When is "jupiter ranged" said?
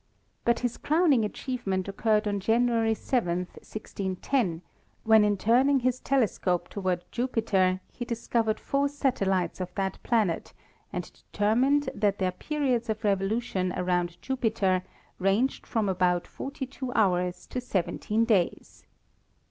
14.49-15.67